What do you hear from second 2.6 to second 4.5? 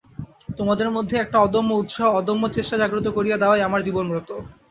জাগ্রত করিয়া দেওয়াই আমার জীবনব্রত।